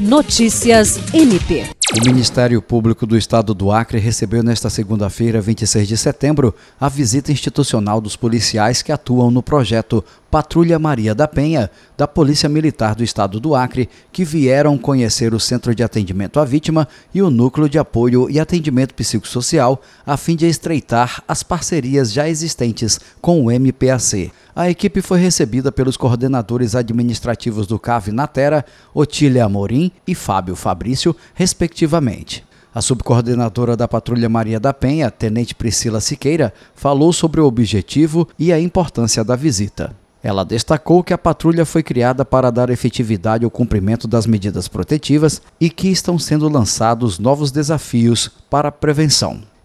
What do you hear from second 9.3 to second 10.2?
no projeto